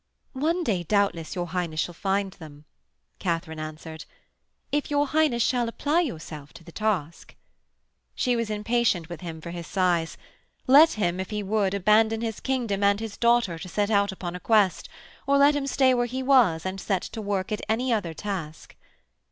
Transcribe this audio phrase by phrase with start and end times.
[0.33, 2.65] 'One day, doubtless, your Highness shall find them,'
[3.19, 4.05] Katharine answered,
[4.71, 7.35] 'if your Highness shall apply yourself to the task.'
[8.15, 10.17] She was impatient with him for his sighs.
[10.65, 14.35] Let him, if he would, abandon his kingdom and his daughter to set out upon
[14.35, 14.89] a quest,
[15.27, 18.75] or let him stay where he was and set to work at any other task.